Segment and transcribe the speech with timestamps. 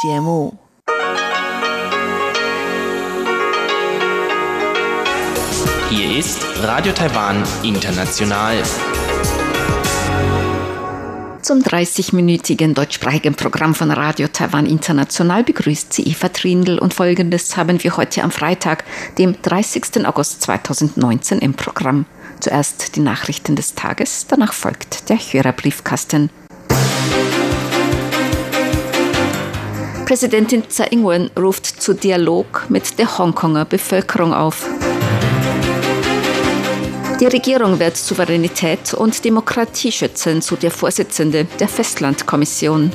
[0.00, 0.54] 节目。
[5.90, 8.62] Hier ist Radio Taiwan International.
[11.42, 17.82] Zum 30-minütigen deutschsprachigen Programm von Radio Taiwan International begrüßt sie Eva Trindl und folgendes haben
[17.82, 18.84] wir heute am Freitag,
[19.18, 20.06] dem 30.
[20.06, 22.06] August 2019 im Programm.
[22.40, 26.30] Zuerst die Nachrichten des Tages, danach folgt der Hörerbriefkasten.
[30.12, 34.68] Präsidentin Tsai Ing-wen ruft zu Dialog mit der Hongkonger Bevölkerung auf.
[37.18, 42.92] Die Regierung wird Souveränität und Demokratie schützen, so der Vorsitzende der Festlandkommission.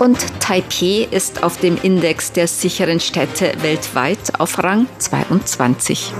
[0.00, 6.12] Und Taipei ist auf dem Index der sicheren Städte weltweit auf Rang 22.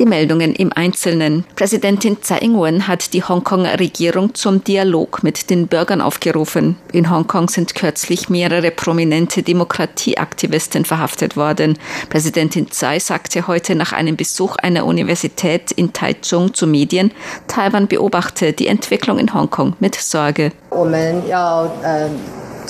[0.00, 1.44] Die Meldungen im Einzelnen.
[1.56, 6.76] Präsidentin Tsai Ing-wen hat die Hongkonger Regierung zum Dialog mit den Bürgern aufgerufen.
[6.90, 11.78] In Hongkong sind kürzlich mehrere prominente Demokratieaktivisten verhaftet worden.
[12.08, 17.12] Präsidentin Tsai sagte heute nach einem Besuch einer Universität in Taichung zu Medien,
[17.46, 20.52] Taiwan beobachte die Entwicklung in Hongkong mit Sorge.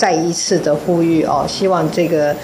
[0.00, 2.34] 们要呃再一次的呼吁哦，希望这个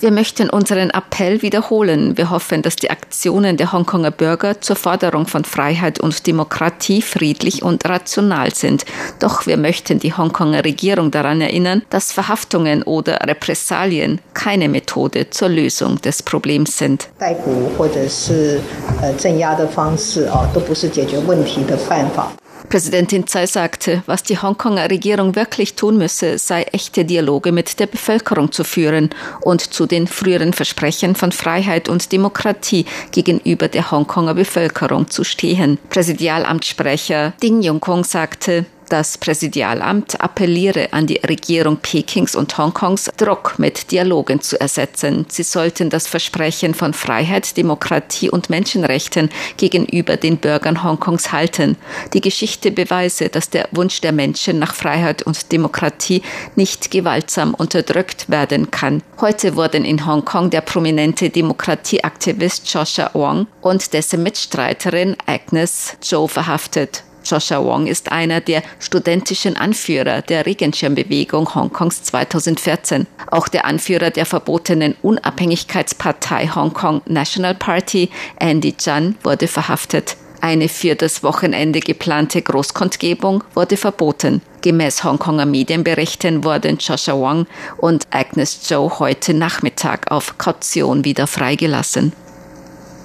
[0.00, 2.16] wir möchten unseren Appell wiederholen.
[2.16, 7.62] Wir hoffen, dass die Aktionen der Hongkonger Bürger zur Forderung von Freiheit und Demokratie friedlich
[7.62, 8.86] und rational sind.
[9.20, 15.50] Doch wir möchten die Hongkonger Regierung daran erinnern, dass Verhaftungen oder Repressalien keine Methode zur
[15.50, 17.08] Lösung des Problems sind.
[17.18, 18.58] 逮捕或者是
[19.02, 22.32] 呃镇压的方式哦，都不是解决问题的办法。
[22.71, 27.85] Präsidentin Tsai sagte, was die Hongkonger Regierung wirklich tun müsse, sei echte Dialoge mit der
[27.85, 29.09] Bevölkerung zu führen
[29.41, 35.79] und zu den früheren Versprechen von Freiheit und Demokratie gegenüber der Hongkonger Bevölkerung zu stehen.
[35.89, 43.91] Präsidialamtssprecher Ding Yongkong sagte, das Präsidialamt appelliere an die Regierung Pekings und Hongkongs, Druck mit
[43.91, 45.25] Dialogen zu ersetzen.
[45.29, 51.77] Sie sollten das Versprechen von Freiheit, Demokratie und Menschenrechten gegenüber den Bürgern Hongkongs halten.
[52.13, 56.21] Die Geschichte beweise, dass der Wunsch der Menschen nach Freiheit und Demokratie
[56.55, 59.03] nicht gewaltsam unterdrückt werden kann.
[59.21, 67.03] Heute wurden in Hongkong der prominente Demokratieaktivist Joshua Wong und dessen Mitstreiterin Agnes Zhou verhaftet.
[67.23, 73.07] Joshua Wong ist einer der studentischen Anführer der Regenschirmbewegung Hongkongs 2014.
[73.29, 80.17] Auch der Anführer der verbotenen Unabhängigkeitspartei Hongkong National Party, Andy Chan, wurde verhaftet.
[80.41, 84.41] Eine für das Wochenende geplante Großkundgebung wurde verboten.
[84.61, 92.13] Gemäß Hongkonger Medienberichten wurden Joshua Wong und Agnes Zhou heute Nachmittag auf Kaution wieder freigelassen.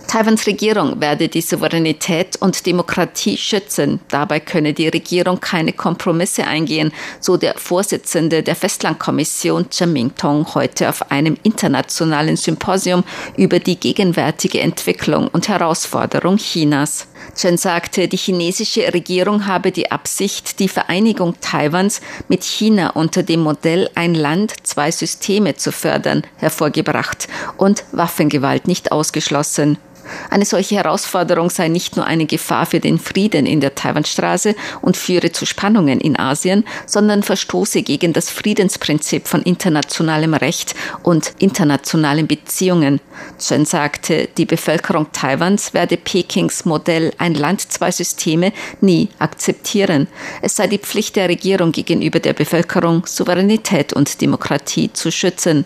[0.07, 4.01] Taiwans Regierung werde die Souveränität und Demokratie schützen.
[4.09, 10.89] Dabei könne die Regierung keine Kompromisse eingehen, so der Vorsitzende der Festlandkommission Chen Mingtong heute
[10.89, 13.05] auf einem internationalen Symposium
[13.37, 17.09] über die gegenwärtige Entwicklung und Herausforderung Chinas.
[17.35, 23.41] Chen sagte, die chinesische Regierung habe die Absicht, die Vereinigung Taiwans mit China unter dem
[23.41, 29.79] Modell ein Land, zwei Systeme zu fördern, hervorgebracht und Waffengewalt nicht ausgeschlossen.
[30.31, 34.97] Eine solche Herausforderung sei nicht nur eine Gefahr für den Frieden in der Taiwanstraße und
[34.97, 42.27] führe zu Spannungen in Asien, sondern verstoße gegen das Friedensprinzip von internationalem Recht und internationalen
[42.27, 43.01] Beziehungen.
[43.39, 50.09] Chen sagte, die Bevölkerung Taiwans werde Pekings Modell ein Land, zwei Systeme nie akzeptieren.
[50.43, 55.65] Es sei die Pflicht der Regierung gegenüber der Bevölkerung, Souveränität und Demokratie zu schützen.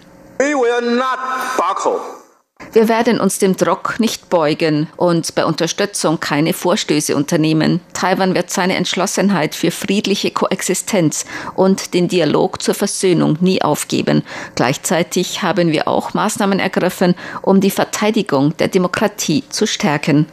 [2.73, 7.81] Wir werden uns dem Druck nicht beugen und bei Unterstützung keine Vorstöße unternehmen.
[7.95, 11.25] Taiwan wird seine Entschlossenheit für friedliche Koexistenz
[11.57, 14.23] und den Dialog zur Versöhnung nie aufgeben.
[14.55, 20.27] Gleichzeitig haben wir auch Maßnahmen ergriffen, um die Verteidigung der Demokratie zu stärken.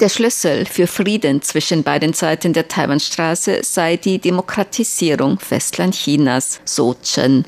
[0.00, 7.44] Der Schlüssel für Frieden zwischen beiden Seiten der Taiwanstraße sei die Demokratisierung Festlandchinas, so Chen.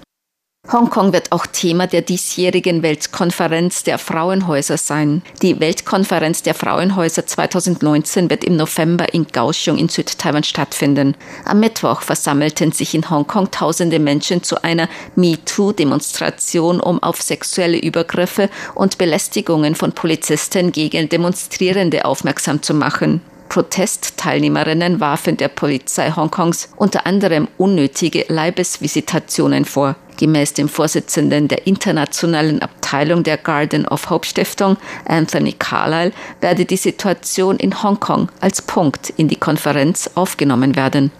[0.72, 5.22] Hongkong wird auch Thema der diesjährigen Weltkonferenz der Frauenhäuser sein.
[5.40, 11.16] Die Weltkonferenz der Frauenhäuser 2019 wird im November in Kaohsiung in Südtaiwan stattfinden.
[11.44, 18.50] Am Mittwoch versammelten sich in Hongkong tausende Menschen zu einer MeToo-Demonstration, um auf sexuelle Übergriffe
[18.74, 23.20] und Belästigungen von Polizisten gegen Demonstrierende aufmerksam zu machen.
[23.48, 29.94] Protestteilnehmerinnen warfen der Polizei Hongkongs unter anderem unnötige Leibesvisitationen vor.
[30.18, 34.76] Gemäß dem Vorsitzenden der internationalen Abteilung der Garden of Hope Stiftung,
[35.06, 41.12] Anthony Carlyle, werde die Situation in Hongkong als Punkt in die Konferenz aufgenommen werden.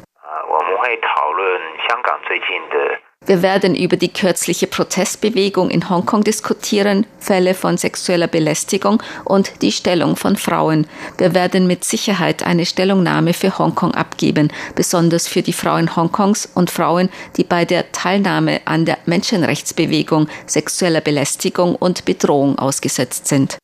[3.27, 9.73] Wir werden über die kürzliche Protestbewegung in Hongkong diskutieren, Fälle von sexueller Belästigung und die
[9.73, 10.87] Stellung von Frauen.
[11.19, 16.71] Wir werden mit Sicherheit eine Stellungnahme für Hongkong abgeben, besonders für die Frauen Hongkongs und
[16.71, 23.59] Frauen, die bei der Teilnahme an der Menschenrechtsbewegung sexueller Belästigung und Bedrohung ausgesetzt sind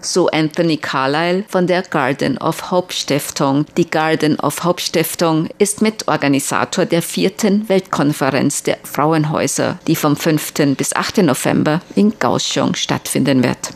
[0.00, 3.66] so Anthony Carlyle von der Garden of Hope Stiftung.
[3.76, 10.76] Die Garden of Hope Stiftung ist Mitorganisator der vierten Weltkonferenz der Frauenhäuser, die vom 5.
[10.76, 11.18] bis 8.
[11.18, 13.72] November in Kaohsiung stattfinden wird.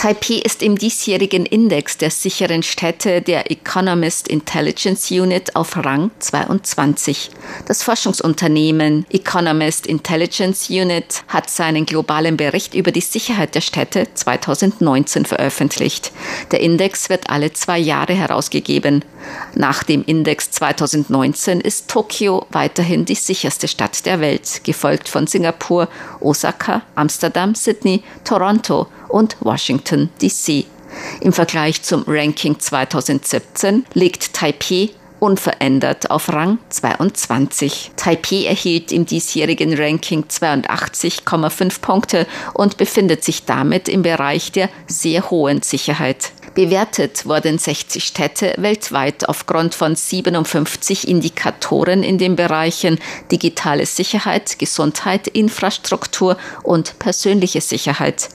[0.00, 7.30] Taipei ist im diesjährigen Index der sicheren Städte der Economist Intelligence Unit auf Rang 22.
[7.66, 15.26] Das Forschungsunternehmen Economist Intelligence Unit hat seinen globalen Bericht über die Sicherheit der Städte 2019
[15.26, 16.12] veröffentlicht.
[16.50, 19.04] Der Index wird alle zwei Jahre herausgegeben.
[19.54, 25.88] Nach dem Index 2019 ist Tokio weiterhin die sicherste Stadt der Welt, gefolgt von Singapur,
[26.20, 30.66] Osaka, Amsterdam, Sydney, Toronto und Washington, D.C.
[31.20, 34.90] Im Vergleich zum Ranking 2017 liegt Taipei
[35.20, 37.92] unverändert auf Rang 22.
[37.96, 45.30] Taipei erhielt im diesjährigen Ranking 82,5 Punkte und befindet sich damit im Bereich der sehr
[45.30, 46.32] hohen Sicherheit.
[46.54, 52.98] Bewertet wurden 60 Städte weltweit aufgrund von 57 Indikatoren in den Bereichen
[53.30, 58.30] digitale Sicherheit, Gesundheit, Infrastruktur und persönliche Sicherheit.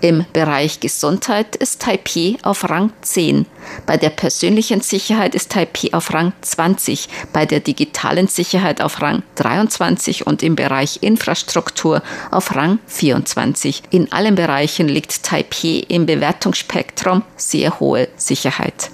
[0.00, 3.46] Im Bereich Gesundheit ist Taipei auf Rang 10.
[3.86, 9.22] Bei der persönlichen Sicherheit ist Taipei auf Rang 20, bei der digitalen Sicherheit auf Rang
[9.36, 13.82] 23 und im Bereich Infrastruktur auf Rang 24.
[13.90, 18.90] In allen Bereichen liegt Taipei im Bewertungsspektrum sehr hohe Sicherheit.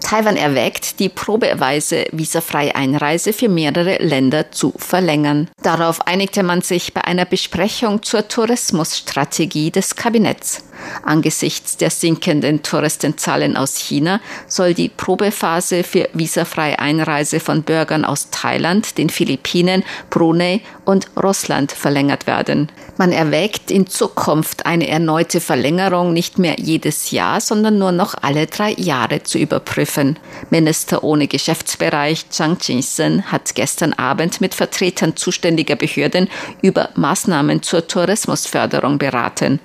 [0.00, 5.48] Taiwan erwägt, die probeweise visafreie Einreise für mehrere Länder zu verlängern.
[5.62, 10.62] Darauf einigte man sich bei einer Besprechung zur Tourismusstrategie des Kabinetts.
[11.02, 18.28] Angesichts der sinkenden Touristenzahlen aus China soll die Probephase für visafreie Einreise von Bürgern aus
[18.30, 22.70] Thailand, den Philippinen, Brunei und Russland verlängert werden.
[22.98, 28.46] Man erwägt in Zukunft eine erneute Verlängerung nicht mehr jedes Jahr, sondern nur noch alle
[28.46, 30.18] drei Jahre zu überprüfen.
[30.48, 36.28] Minister ohne Geschäftsbereich Zhang Jinsen hat gestern Abend mit Vertretern zuständiger Behörden
[36.62, 39.60] über Maßnahmen zur Tourismusförderung beraten.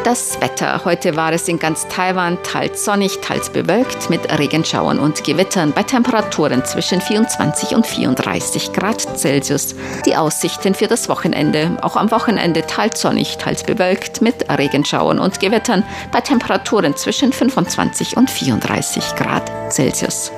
[0.03, 0.84] Das Wetter.
[0.84, 5.84] Heute war es in ganz Taiwan teils sonnig, teils bewölkt mit Regenschauern und Gewittern bei
[5.84, 9.75] Temperaturen zwischen 24 und 34 Grad Celsius.
[10.08, 11.77] Die Aussichten für das Wochenende.
[11.84, 18.17] Auch am Wochenende teils sonnig, teils bewölkt mit Regenschauern und Gewittern bei Temperaturen zwischen 25
[18.17, 20.31] und 34 Grad Celsius.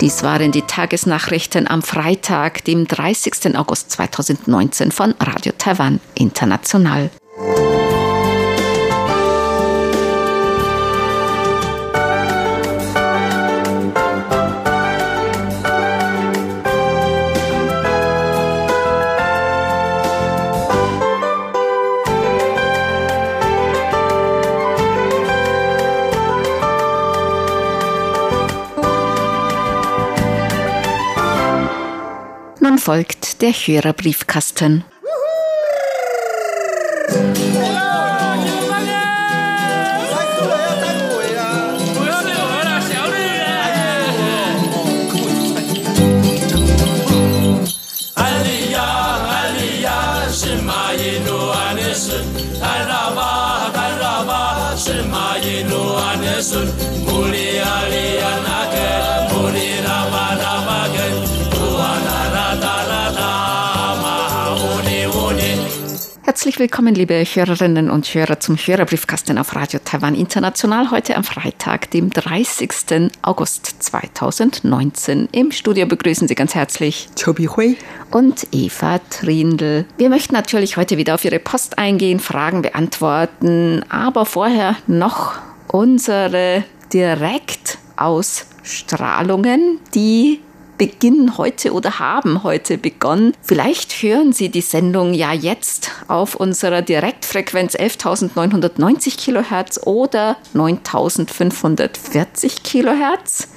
[0.00, 3.56] Dies waren die Tagesnachrichten am Freitag, dem 30.
[3.56, 7.08] August 2019 von Radio Taiwan International.
[32.86, 34.84] Folgt der Hörerbriefkasten.
[66.46, 70.92] Herzlich willkommen, liebe Hörerinnen und Hörer, zum Hörerbriefkasten auf Radio Taiwan International.
[70.92, 73.10] Heute am Freitag, dem 30.
[73.22, 75.28] August 2019.
[75.32, 77.76] Im Studio begrüßen Sie ganz herzlich Chobi Hui
[78.12, 79.86] und Eva Trindl.
[79.98, 86.62] Wir möchten natürlich heute wieder auf Ihre Post eingehen, Fragen beantworten, aber vorher noch unsere
[86.92, 90.42] Direktausstrahlungen, die
[90.78, 93.32] beginnen heute oder haben heute begonnen.
[93.42, 103.48] Vielleicht hören Sie die Sendung ja jetzt auf unserer Direktfrequenz 11.990 Kilohertz oder 9.540 Kilohertz.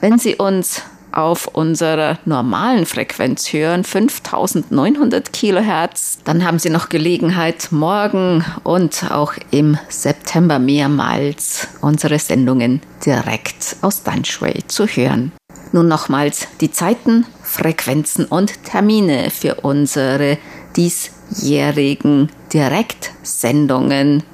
[0.00, 7.68] Wenn Sie uns auf unserer normalen Frequenz hören, 5900 Kilohertz, dann haben Sie noch Gelegenheit,
[7.70, 15.32] morgen und auch im September mehrmals unsere Sendungen direkt aus Danshui zu hören.
[15.72, 20.38] Nun nochmals die Zeiten, Frequenzen und Termine für unsere
[20.76, 24.24] diesjährigen Direktsendungen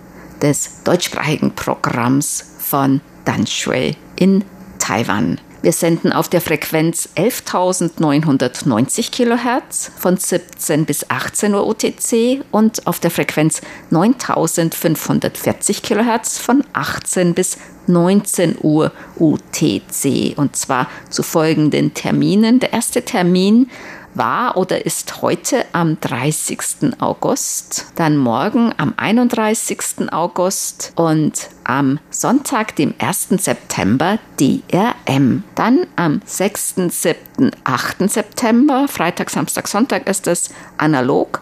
[0.41, 4.45] des deutschsprachigen Programms von Danshui in
[4.79, 5.39] Taiwan.
[5.67, 13.01] Wir senden auf der Frequenz 11.990 kHz von 17 bis 18 Uhr UTC und auf
[13.01, 17.59] der Frequenz 9.540 kHz von 18 bis
[17.89, 22.61] 19 Uhr UTC und zwar zu folgenden Terminen.
[22.61, 23.69] Der erste Termin
[24.17, 27.01] war oder ist heute am 30.
[27.01, 30.13] August, dann morgen am 31.
[30.13, 33.29] August und am Sonntag, dem 1.
[33.39, 35.45] September, DRM.
[35.55, 38.11] Dann am 6., 7., 8.
[38.11, 41.41] September, Freitag, Samstag, Sonntag ist es analog.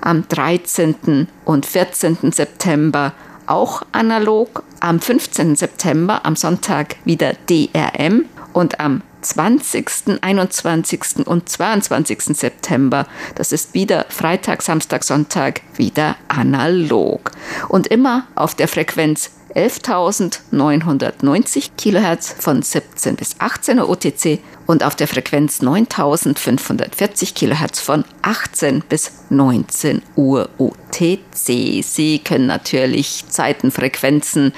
[0.00, 1.28] Am 13.
[1.44, 2.32] und 14.
[2.32, 3.12] September
[3.46, 4.62] auch analog.
[4.80, 5.56] Am 15.
[5.56, 11.26] September, am Sonntag wieder DRM und am 20., 21.
[11.26, 12.36] und 22.
[12.36, 13.06] September.
[13.34, 17.32] Das ist wieder Freitag, Samstag, Sonntag wieder analog.
[17.68, 24.96] Und immer auf der Frequenz 11.990 Kilohertz von 17 bis 18 Uhr OTC und auf
[24.96, 31.82] der Frequenz 9.540 Kilohertz von 18 bis 19 Uhr UTC.
[31.82, 34.52] Sie können natürlich Zeiten, Frequenzen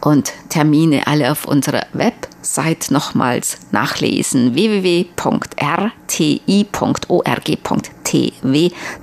[0.00, 5.10] und Termine alle auf unserer Website nochmals nachlesen www.rti.org.tw.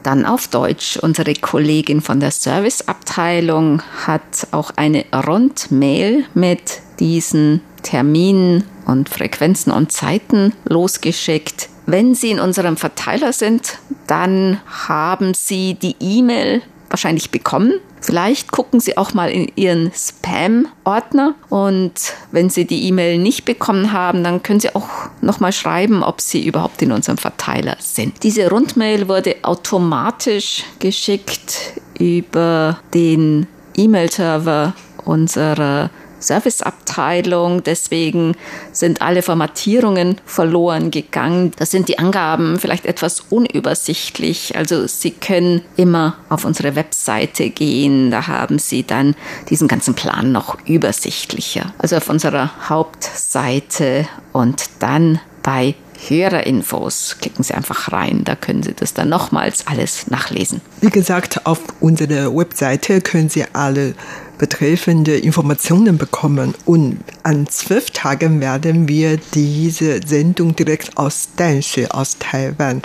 [0.03, 0.97] Dann auf Deutsch.
[0.97, 9.91] Unsere Kollegin von der Serviceabteilung hat auch eine Rundmail mit diesen Terminen und Frequenzen und
[9.91, 11.69] Zeiten losgeschickt.
[11.85, 17.73] Wenn Sie in unserem Verteiler sind, dann haben Sie die E-Mail wahrscheinlich bekommen.
[18.01, 21.93] Vielleicht gucken Sie auch mal in Ihren Spam-Ordner und
[22.31, 24.89] wenn Sie die E-Mail nicht bekommen haben, dann können Sie auch
[25.21, 28.21] noch mal schreiben, ob Sie überhaupt in unserem Verteiler sind.
[28.23, 34.73] Diese Rundmail wurde automatisch geschickt über den E-Mail-Server
[35.05, 35.89] unserer
[36.23, 37.63] Serviceabteilung.
[37.63, 38.35] Deswegen
[38.71, 41.51] sind alle Formatierungen verloren gegangen.
[41.57, 44.55] Da sind die Angaben vielleicht etwas unübersichtlich.
[44.55, 48.11] Also Sie können immer auf unsere Webseite gehen.
[48.11, 49.15] Da haben Sie dann
[49.49, 51.73] diesen ganzen Plan noch übersichtlicher.
[51.77, 55.75] Also auf unserer Hauptseite und dann bei
[56.07, 57.17] Hörerinfos.
[57.21, 60.61] Klicken Sie einfach rein, da können Sie das dann nochmals alles nachlesen.
[60.81, 63.95] Wie gesagt, auf unserer Webseite können Sie alle
[64.43, 66.53] betreffende Informationen bekommen.
[66.65, 72.81] Und an zwölf Tagen werden wir diese Sendung direkt aus Danshui, aus Taiwan,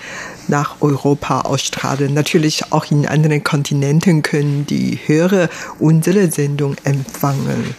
[0.47, 2.15] nach Europa ausstrahlen.
[2.15, 5.49] Natürlich auch in anderen Kontinenten können die Hörer
[5.81, 7.75] unsere Sendung empfangen.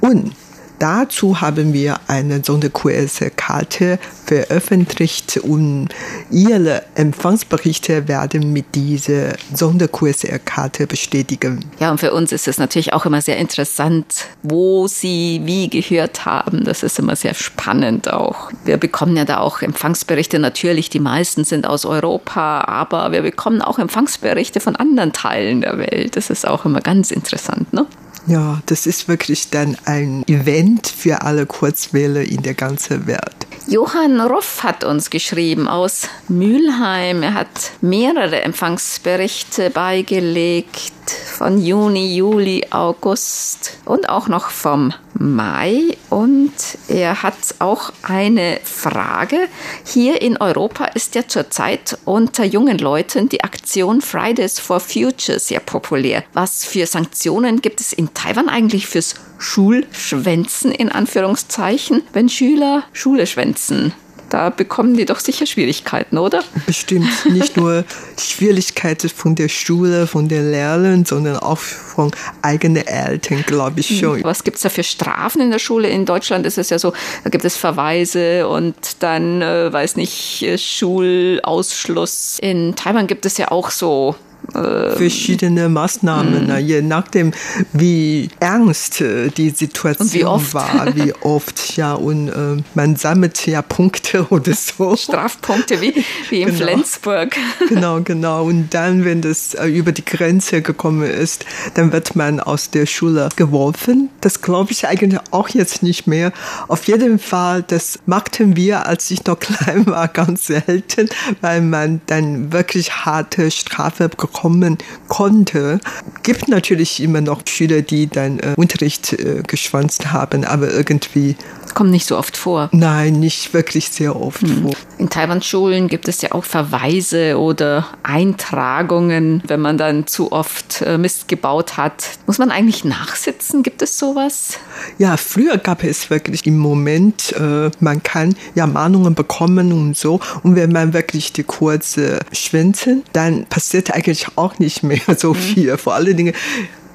[0.00, 0.32] Und
[0.78, 5.88] Dazu haben wir eine Sonder-QS-Karte veröffentlicht und
[6.30, 11.64] Ihre Empfangsberichte werden mit dieser Sonder-QS-Karte bestätigen.
[11.80, 16.24] Ja, und für uns ist es natürlich auch immer sehr interessant, wo Sie wie gehört
[16.24, 16.64] haben.
[16.64, 18.52] Das ist immer sehr spannend auch.
[18.64, 20.38] Wir bekommen ja da auch Empfangsberichte.
[20.38, 25.78] Natürlich, die meisten sind aus Europa, aber wir bekommen auch Empfangsberichte von anderen Teilen der
[25.78, 26.16] Welt.
[26.16, 27.86] Das ist auch immer ganz interessant, ne?
[28.26, 33.46] Ja, das ist wirklich dann ein Event für alle Kurzwähler in der ganzen Welt.
[33.66, 37.22] Johann Ruff hat uns geschrieben aus Mülheim.
[37.22, 45.82] Er hat mehrere Empfangsberichte beigelegt von Juni, Juli, August und auch noch vom Mai.
[46.18, 46.52] Und
[46.88, 49.48] er hat auch eine Frage.
[49.84, 55.60] Hier in Europa ist ja zurzeit unter jungen Leuten die Aktion Fridays for Future sehr
[55.60, 56.24] populär.
[56.32, 63.28] Was für Sanktionen gibt es in Taiwan eigentlich fürs Schulschwänzen in Anführungszeichen, wenn Schüler Schule
[63.28, 63.94] schwänzen?
[64.30, 66.42] Da bekommen die doch sicher Schwierigkeiten, oder?
[66.66, 67.84] Bestimmt nicht nur
[68.18, 72.10] Schwierigkeiten von der Schule, von den Lehrern, sondern auch von
[72.42, 74.22] eigenen Eltern, glaube ich schon.
[74.24, 75.88] Was gibt es da für Strafen in der Schule?
[75.88, 76.92] In Deutschland ist es ja so,
[77.24, 82.38] da gibt es Verweise und dann, äh, weiß nicht, Schulausschluss.
[82.40, 84.14] In Taiwan gibt es ja auch so
[84.52, 86.58] verschiedene Maßnahmen, mhm.
[86.58, 87.32] je nachdem,
[87.72, 93.62] wie ernst äh, die Situation wie war, wie oft, ja, und äh, man sammelt ja
[93.62, 94.96] Punkte oder so.
[94.96, 96.58] Strafpunkte wie, wie in genau.
[96.58, 97.36] Flensburg.
[97.68, 98.44] Genau, genau.
[98.44, 102.86] Und dann, wenn das äh, über die Grenze gekommen ist, dann wird man aus der
[102.86, 104.08] Schule geworfen.
[104.20, 106.32] Das glaube ich eigentlich auch jetzt nicht mehr.
[106.68, 111.08] Auf jeden Fall, das machten wir, als ich noch klein war, ganz selten,
[111.42, 114.78] weil man dann wirklich harte Strafe bekommen kommen
[115.08, 115.80] konnte.
[116.22, 121.36] Gibt natürlich immer noch Schüler, die dann äh, Unterricht äh, geschwanzt haben, aber irgendwie
[121.78, 122.68] kommt nicht so oft vor.
[122.72, 124.62] Nein, nicht wirklich sehr oft hm.
[124.62, 124.72] vor.
[124.98, 130.98] In Taiwan-Schulen gibt es ja auch Verweise oder Eintragungen, wenn man dann zu oft äh,
[130.98, 132.18] Mist gebaut hat.
[132.26, 133.62] Muss man eigentlich nachsitzen?
[133.62, 134.58] Gibt es sowas?
[134.98, 140.18] Ja, früher gab es wirklich im Moment, äh, man kann ja Mahnungen bekommen und so.
[140.42, 145.38] Und wenn man wirklich die Kurse schwänzen, dann passiert eigentlich auch nicht mehr so mhm.
[145.38, 145.78] viel.
[145.78, 146.34] Vor allen Dingen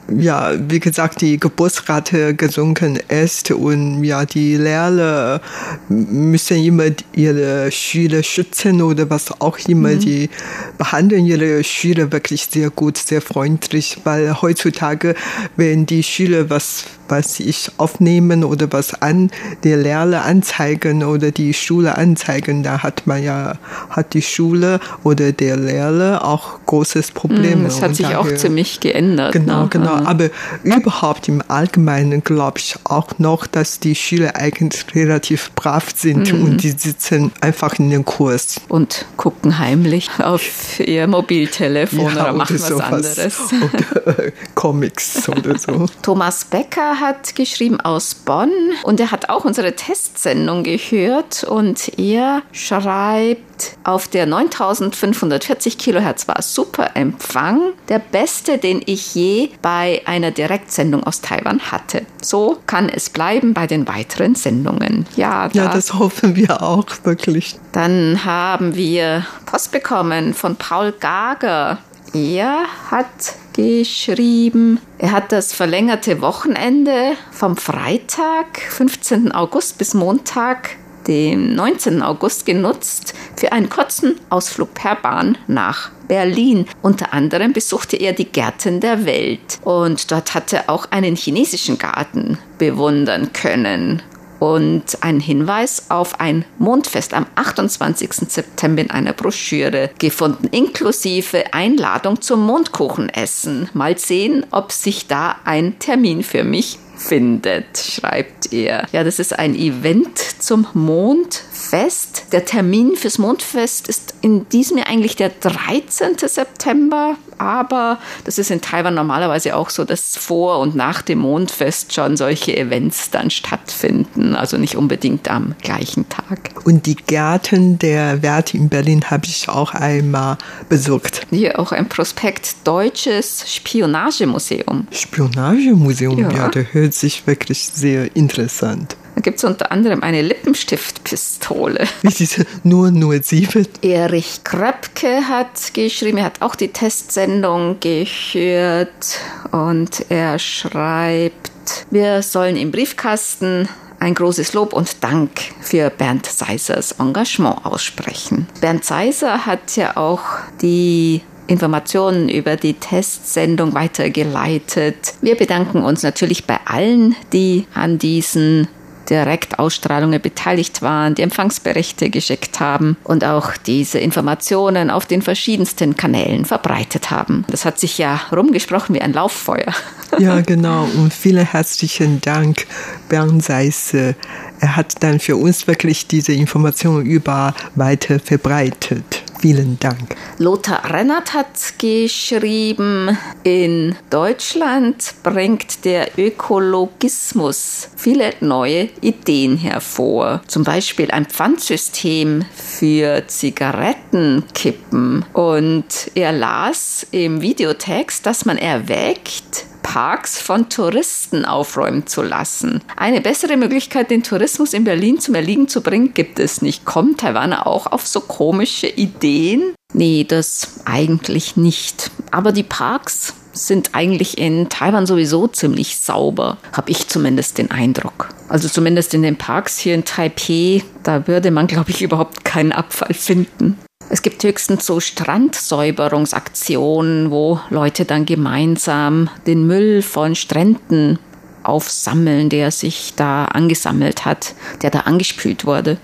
[0.09, 5.41] ja, wie gesagt, die Geburtsrate gesunken ist und ja, die Lehrer
[5.87, 9.89] müssen immer ihre Schüler schützen oder was auch immer.
[9.89, 9.99] Mhm.
[9.99, 10.29] Die
[10.77, 15.15] behandeln ihre Schüler wirklich sehr gut, sehr freundlich, weil heutzutage,
[15.55, 19.29] wenn die Schüler was was ich aufnehmen oder was an
[19.63, 23.53] der Lehrer anzeigen oder die Schule anzeigen, da hat man ja,
[23.91, 27.65] hat die Schule oder der Lehrer auch großes Problem.
[27.65, 29.31] Das hat sich daher, auch ziemlich geändert.
[29.31, 29.69] Genau, ne?
[29.69, 29.93] genau.
[29.93, 30.29] Aber
[30.63, 36.43] überhaupt im Allgemeinen glaube ich auch noch, dass die Schüler eigentlich relativ brav sind mhm.
[36.43, 38.59] und die sitzen einfach in den Kurs.
[38.69, 43.39] Und gucken heimlich auf ihr Mobiltelefon ja, oder machen was anderes.
[43.61, 45.85] Oder Comics oder so.
[46.01, 48.51] Thomas Becker hat geschrieben aus Bonn
[48.83, 56.41] und er hat auch unsere Testsendung gehört und er schreibt, auf der 9540 Kilohertz war
[56.41, 62.05] super Empfang, der beste, den ich je bei einer Direktsendung aus Taiwan hatte.
[62.21, 65.05] So kann es bleiben bei den weiteren Sendungen.
[65.15, 65.63] Ja, da.
[65.63, 67.55] ja das hoffen wir auch wirklich.
[67.73, 71.79] Dann haben wir Post bekommen von Paul Gager.
[72.13, 73.07] Er hat
[73.53, 79.31] geschrieben, er hat das verlängerte Wochenende vom Freitag, 15.
[79.31, 80.75] August bis Montag,
[81.07, 82.03] dem 19.
[82.03, 86.67] August genutzt für einen kurzen Ausflug per Bahn nach Berlin.
[86.83, 91.79] Unter anderem besuchte er die Gärten der Welt und dort hatte er auch einen chinesischen
[91.79, 94.03] Garten bewundern können
[94.43, 98.11] und ein Hinweis auf ein Mondfest am 28.
[98.27, 103.69] September in einer Broschüre gefunden, inklusive Einladung zum Mondkuchenessen.
[103.73, 108.87] Mal sehen, ob sich da ein Termin für mich findet, schreibt er.
[108.91, 112.25] Ja, das ist ein Event zum Mondfest.
[112.31, 116.17] Der Termin fürs Mondfest ist in diesem Jahr eigentlich der 13.
[116.17, 121.93] September aber das ist in Taiwan normalerweise auch so, dass vor und nach dem Mondfest
[121.93, 126.51] schon solche Events dann stattfinden, also nicht unbedingt am gleichen Tag.
[126.63, 130.37] Und die Gärten der Werte in Berlin habe ich auch einmal
[130.69, 131.27] besucht.
[131.29, 134.87] Hier auch ein Prospekt Deutsches Spionagemuseum.
[134.91, 138.97] Spionagemuseum, ja, ja der hört sich wirklich sehr interessant.
[139.15, 141.87] Da gibt es unter anderem eine Lippenstiftpistole.
[142.01, 143.67] Wie diese nur 07.
[143.81, 149.19] Erich Kröpke hat geschrieben, er hat auch die Testsendung gehört
[149.51, 151.51] und er schreibt,
[151.89, 153.69] wir sollen im Briefkasten
[153.99, 158.47] ein großes Lob und Dank für Bernd Seisers Engagement aussprechen.
[158.59, 160.23] Bernd Seiser hat ja auch
[160.61, 165.15] die Informationen über die Testsendung weitergeleitet.
[165.21, 168.67] Wir bedanken uns natürlich bei allen, die an diesen
[169.09, 176.45] Direktausstrahlungen beteiligt waren, die Empfangsberichte geschickt haben und auch diese Informationen auf den verschiedensten Kanälen
[176.45, 177.45] verbreitet haben.
[177.49, 179.73] Das hat sich ja rumgesprochen wie ein Lauffeuer.
[180.19, 180.87] Ja, genau.
[180.95, 182.67] Und vielen herzlichen Dank,
[183.09, 184.13] Bernd Seisse.
[184.59, 189.23] Er hat dann für uns wirklich diese Informationen über weiter verbreitet.
[189.43, 190.15] Vielen Dank.
[190.37, 200.41] Lothar Rennert hat geschrieben, in Deutschland bringt der Ökologismus viele neue Ideen hervor.
[200.47, 205.25] Zum Beispiel ein Pfandsystem für Zigarettenkippen.
[205.33, 212.81] Und er las im Videotext, dass man erwägt, Parks von Touristen aufräumen zu lassen.
[212.97, 216.85] Eine bessere Möglichkeit, den Tourismus in Berlin zum Erliegen zu bringen, gibt es nicht.
[216.85, 219.75] Kommen Taiwaner auch auf so komische Ideen?
[219.93, 222.09] Nee, das eigentlich nicht.
[222.31, 228.29] Aber die Parks sind eigentlich in Taiwan sowieso ziemlich sauber, habe ich zumindest den Eindruck.
[228.49, 232.71] Also zumindest in den Parks hier in Taipei, da würde man, glaube ich, überhaupt keinen
[232.71, 233.77] Abfall finden.
[234.09, 241.19] Es gibt höchstens so Strandsäuberungsaktionen, wo Leute dann gemeinsam den Müll von Stränden
[241.63, 245.97] aufsammeln, der sich da angesammelt hat, der da angespült wurde.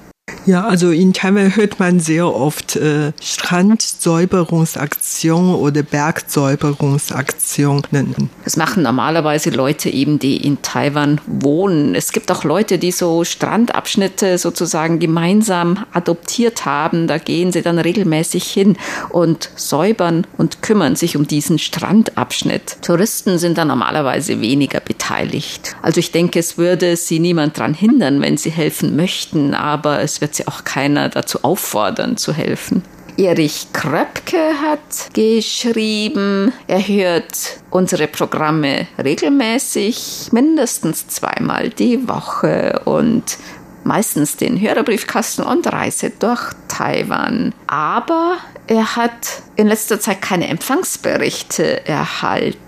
[0.46, 8.30] Ja, also in Taiwan hört man sehr oft äh, Strandsäuberungsaktion oder Bergsäuberungsaktionen.
[8.44, 11.96] Das machen normalerweise Leute eben, die in Taiwan wohnen.
[11.96, 17.08] Es gibt auch Leute, die so Strandabschnitte sozusagen gemeinsam adoptiert haben.
[17.08, 18.78] Da gehen sie dann regelmäßig hin
[19.10, 22.78] und säubern und kümmern sich um diesen Strandabschnitt.
[22.82, 25.76] Touristen sind da normalerweise weniger beteiligt.
[25.82, 30.19] Also ich denke, es würde sie niemand daran hindern, wenn sie helfen möchten, aber es
[30.22, 32.84] wird sie auch keiner dazu auffordern, zu helfen.
[33.18, 43.38] Erich Kröpke hat geschrieben, er hört unsere Programme regelmäßig, mindestens zweimal die Woche und
[43.84, 47.54] meistens den Hörerbriefkasten und Reise durch Taiwan.
[47.68, 52.60] Aber er hat in letzter Zeit keine Empfangsberichte erhalten.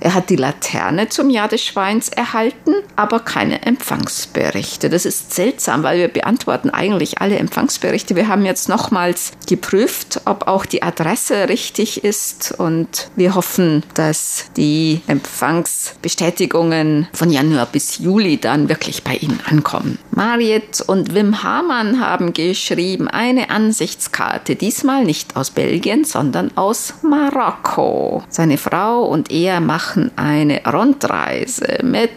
[0.00, 4.88] Er hat die Laterne zum Jahr des Schweins erhalten, aber keine Empfangsberichte.
[4.88, 8.16] Das ist seltsam, weil wir beantworten eigentlich alle Empfangsberichte.
[8.16, 14.46] Wir haben jetzt nochmals geprüft, ob auch die Adresse richtig ist und wir hoffen, dass
[14.56, 19.98] die Empfangsbestätigungen von Januar bis Juli dann wirklich bei Ihnen ankommen.
[20.12, 28.22] Mariet und Wim Hamann haben geschrieben, eine Ansichtskarte, diesmal nicht aus Belgien, sondern aus Marokko.
[28.28, 32.10] Seine Frau und er machen eine Rundreise mit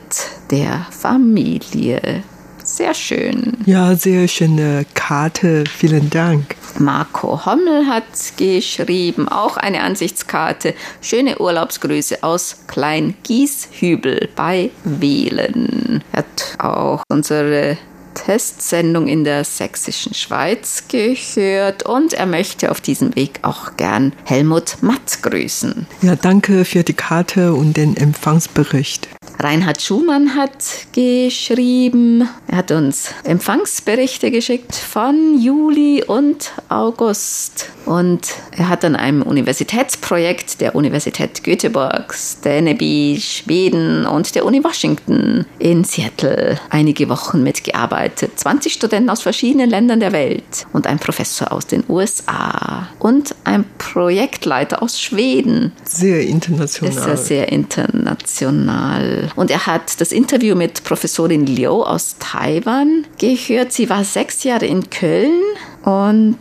[0.51, 2.23] der Familie.
[2.63, 3.57] Sehr schön.
[3.65, 5.65] Ja, sehr schöne Karte.
[5.67, 6.55] Vielen Dank.
[6.79, 8.03] Marco Hommel hat
[8.37, 10.73] geschrieben, auch eine Ansichtskarte.
[11.01, 16.03] Schöne Urlaubsgrüße aus Klein Gieshübel bei Wählen.
[16.13, 17.77] Hat auch unsere
[18.13, 24.77] Testsendung in der sächsischen Schweiz gehört und er möchte auf diesem Weg auch gern Helmut
[24.81, 25.87] Matt grüßen.
[26.01, 29.07] Ja, danke für die Karte und den Empfangsbericht.
[29.39, 37.69] Reinhard Schumann hat geschrieben, er hat uns Empfangsberichte geschickt von Juli und August.
[37.85, 45.45] Und er hat an einem Universitätsprojekt der Universität Göteborg, Staneby, Schweden und der Uni Washington
[45.59, 48.02] in Seattle einige Wochen mitgearbeitet.
[48.09, 53.65] 20 Studenten aus verschiedenen Ländern der Welt und ein Professor aus den USA und ein
[53.77, 55.71] Projektleiter aus Schweden.
[55.83, 56.91] Sehr international.
[56.91, 59.31] Ist ja sehr international.
[59.35, 63.73] Und er hat das Interview mit Professorin Liu aus Taiwan gehört.
[63.73, 65.41] Sie war sechs Jahre in Köln
[65.83, 66.37] und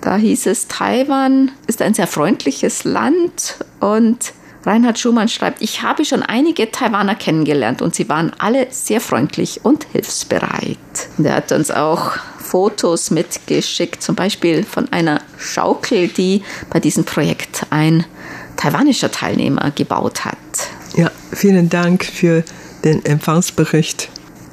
[0.00, 4.32] da hieß es, Taiwan ist ein sehr freundliches Land und
[4.64, 9.60] Reinhard Schumann schreibt, ich habe schon einige Taiwaner kennengelernt und sie waren alle sehr freundlich
[9.64, 10.78] und hilfsbereit.
[11.16, 17.04] Und er hat uns auch Fotos mitgeschickt, zum Beispiel von einer Schaukel, die bei diesem
[17.04, 18.04] Projekt ein
[18.56, 20.36] taiwanischer Teilnehmer gebaut hat.
[20.94, 22.44] Ja, vielen Dank für
[22.84, 24.09] den Empfangsbericht.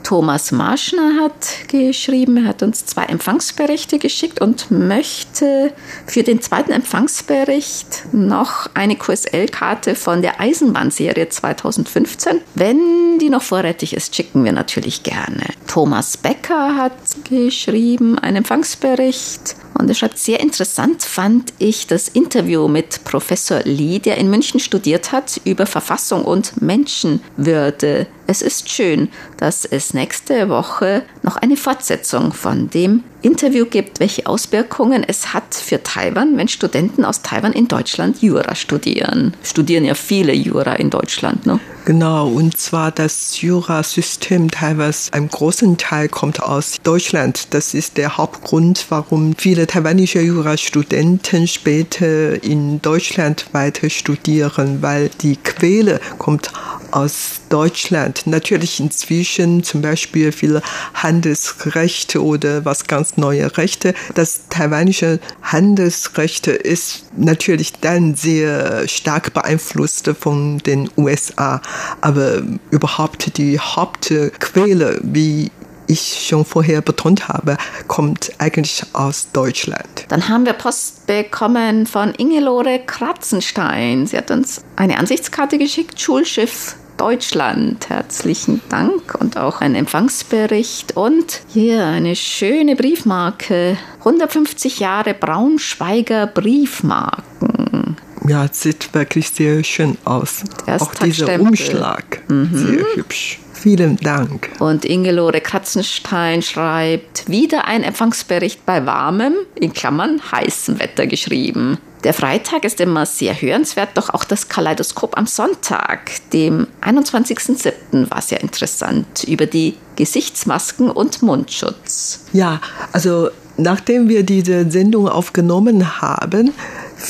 [0.07, 5.73] Thomas Marschner hat geschrieben, er hat uns zwei Empfangsberichte geschickt und möchte
[6.05, 12.39] für den zweiten Empfangsbericht noch eine QSL-Karte von der Eisenbahnserie 2015.
[12.55, 15.43] Wenn die noch vorrätig ist, schicken wir natürlich gerne.
[15.67, 16.93] Thomas Becker hat
[17.29, 23.99] geschrieben, einen Empfangsbericht und er schreibt, sehr interessant fand ich das Interview mit Professor Lee,
[23.99, 28.07] der in München studiert hat, über Verfassung und Menschenwürde.
[28.25, 34.25] Es ist schön, dass es nächste Woche noch eine Fortsetzung von dem Interview gibt, welche
[34.25, 39.35] Auswirkungen es hat für Taiwan, wenn Studenten aus Taiwan in Deutschland Jura studieren.
[39.43, 41.59] Studieren ja viele Jura in Deutschland, ne?
[41.83, 47.53] Genau, und zwar das Jurasystem teilweise, ein großen Teil kommt aus Deutschland.
[47.53, 55.37] Das ist der Hauptgrund, warum viele taiwanische Jurastudenten später in Deutschland weiter studieren, weil die
[55.37, 56.51] Quelle kommt
[56.91, 58.25] aus Deutschland.
[58.25, 60.61] Natürlich inzwischen zum Beispiel viele
[60.93, 63.93] Handelsrechte oder was ganz neue Rechte.
[64.15, 71.61] Das taiwanische Handelsrecht ist natürlich dann sehr stark beeinflusst von den USA.
[72.01, 75.51] Aber überhaupt die Hauptquelle, wie
[75.87, 80.05] ich schon vorher betont habe, kommt eigentlich aus Deutschland.
[80.09, 84.05] Dann haben wir Post bekommen von Ingelore Kratzenstein.
[84.05, 87.89] Sie hat uns eine Ansichtskarte geschickt, Schulschiff Deutschland.
[87.89, 93.77] Herzlichen Dank und auch ein Empfangsbericht und hier eine schöne Briefmarke.
[93.99, 97.97] 150 Jahre Braunschweiger Briefmarken.
[98.27, 100.43] Ja, sieht wirklich sehr schön aus.
[100.67, 102.49] Auch dieser Umschlag, mhm.
[102.53, 103.39] sehr hübsch.
[103.53, 104.49] Vielen Dank.
[104.59, 111.77] Und Ingelore Katzenstein schreibt, wieder ein Empfangsbericht bei warmem, in Klammern heißem Wetter geschrieben.
[112.03, 118.11] Der Freitag ist immer sehr hörenswert, doch auch das Kaleidoskop am Sonntag, dem 21.07.
[118.11, 122.25] war sehr interessant über die Gesichtsmasken und Mundschutz.
[122.33, 126.53] Ja, also nachdem wir diese Sendung aufgenommen haben,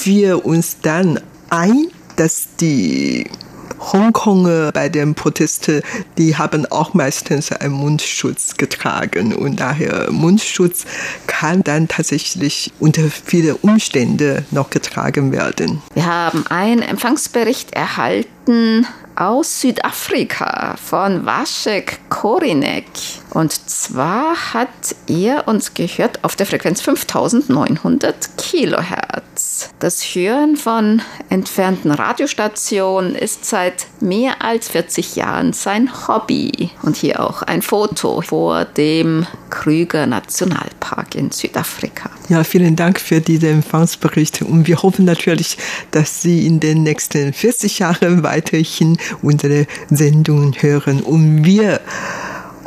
[0.04, 1.20] wir uns dann
[1.50, 3.30] ein, dass die
[3.80, 5.82] Hongkonger bei den Protesten,
[6.18, 10.86] die haben auch meistens einen Mundschutz getragen und daher Mundschutz
[11.28, 15.82] kann dann tatsächlich unter viele Umstände noch getragen werden.
[15.94, 22.86] Wir haben einen Empfangsbericht erhalten aus Südafrika von Waszek Korinek.
[23.32, 29.70] Und zwar hat er uns gehört auf der Frequenz 5900 Kilohertz.
[29.80, 36.72] Das Hören von entfernten Radiostationen ist seit mehr als 40 Jahren sein Hobby.
[36.84, 42.10] Und hier auch ein Foto vor dem Krüger Nationalpark in Südafrika.
[42.30, 45.58] Ja, vielen Dank für diese Empfangsberichte und wir hoffen natürlich,
[45.92, 51.80] dass Sie in den nächsten 40 Jahren weiterhin unsere Sendungen hören und wir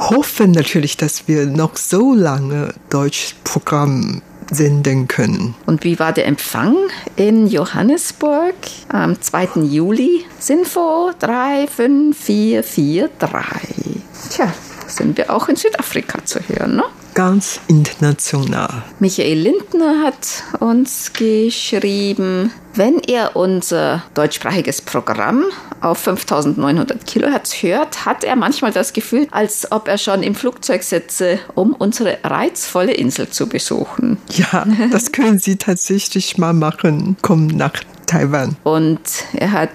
[0.08, 5.54] hoffen natürlich, dass wir noch so lange Deutschprogramm senden können.
[5.66, 6.74] Und wie war der Empfang
[7.16, 8.54] in Johannesburg
[8.88, 9.60] am 2.
[9.62, 10.24] Juli?
[10.38, 14.02] Sinfo 35443.
[14.30, 14.50] Tja,
[14.86, 16.84] sind wir auch in Südafrika zu hören, ne?
[17.14, 18.84] Ganz international.
[19.00, 25.44] Michael Lindner hat uns geschrieben, wenn er unser deutschsprachiges Programm
[25.80, 30.82] auf 5900 Kilohertz hört, hat er manchmal das Gefühl, als ob er schon im Flugzeug
[30.82, 34.18] sitze, um unsere reizvolle Insel zu besuchen.
[34.30, 37.16] Ja, das können Sie tatsächlich mal machen.
[37.22, 37.72] Kommen nach
[38.06, 38.56] Taiwan.
[38.64, 39.00] Und
[39.34, 39.70] er hat